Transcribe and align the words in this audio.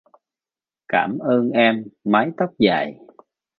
Cảm 0.87 1.17
ơn 1.19 1.49
em 1.49 1.83
mái 2.03 2.31
tóc 2.37 2.49
dài 2.59 2.95